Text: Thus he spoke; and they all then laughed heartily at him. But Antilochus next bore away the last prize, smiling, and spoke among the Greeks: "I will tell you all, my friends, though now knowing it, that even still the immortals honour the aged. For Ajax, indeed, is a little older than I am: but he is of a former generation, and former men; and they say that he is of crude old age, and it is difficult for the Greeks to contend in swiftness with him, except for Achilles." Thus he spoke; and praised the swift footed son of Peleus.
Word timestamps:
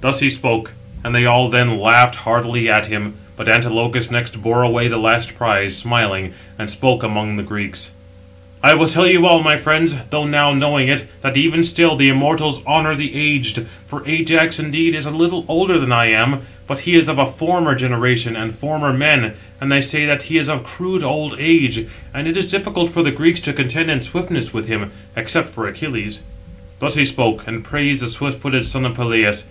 Thus 0.00 0.20
he 0.20 0.28
spoke; 0.28 0.72
and 1.02 1.14
they 1.14 1.24
all 1.24 1.48
then 1.48 1.78
laughed 1.80 2.14
heartily 2.14 2.68
at 2.68 2.88
him. 2.88 3.14
But 3.38 3.48
Antilochus 3.48 4.10
next 4.10 4.42
bore 4.42 4.60
away 4.62 4.86
the 4.86 4.98
last 4.98 5.34
prize, 5.34 5.74
smiling, 5.76 6.34
and 6.58 6.68
spoke 6.68 7.02
among 7.02 7.36
the 7.36 7.42
Greeks: 7.42 7.92
"I 8.62 8.74
will 8.74 8.88
tell 8.88 9.06
you 9.06 9.26
all, 9.26 9.42
my 9.42 9.56
friends, 9.56 9.96
though 10.10 10.26
now 10.26 10.52
knowing 10.52 10.88
it, 10.88 11.06
that 11.22 11.38
even 11.38 11.64
still 11.64 11.96
the 11.96 12.10
immortals 12.10 12.62
honour 12.66 12.94
the 12.94 13.14
aged. 13.14 13.64
For 13.86 14.06
Ajax, 14.06 14.58
indeed, 14.58 14.94
is 14.94 15.06
a 15.06 15.10
little 15.10 15.46
older 15.48 15.78
than 15.80 15.92
I 15.92 16.10
am: 16.10 16.40
but 16.66 16.80
he 16.80 16.96
is 16.96 17.08
of 17.08 17.18
a 17.18 17.24
former 17.24 17.74
generation, 17.74 18.36
and 18.36 18.54
former 18.54 18.92
men; 18.92 19.32
and 19.58 19.72
they 19.72 19.80
say 19.80 20.04
that 20.04 20.24
he 20.24 20.36
is 20.36 20.50
of 20.50 20.64
crude 20.64 21.02
old 21.02 21.34
age, 21.38 21.86
and 22.12 22.26
it 22.26 22.36
is 22.36 22.50
difficult 22.52 22.90
for 22.90 23.02
the 23.02 23.10
Greeks 23.10 23.40
to 23.40 23.54
contend 23.54 23.90
in 23.90 24.02
swiftness 24.02 24.52
with 24.52 24.68
him, 24.68 24.90
except 25.16 25.48
for 25.48 25.66
Achilles." 25.66 26.20
Thus 26.78 26.94
he 26.94 27.06
spoke; 27.06 27.46
and 27.46 27.64
praised 27.64 28.02
the 28.02 28.08
swift 28.08 28.42
footed 28.42 28.66
son 28.66 28.84
of 28.84 28.94
Peleus. 28.94 29.46